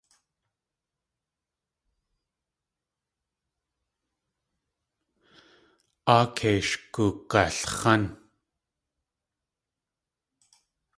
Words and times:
Áa 6.15 6.25
kei 6.37 6.59
sh 6.67 6.75
gug̲alx̲án. 6.93 8.03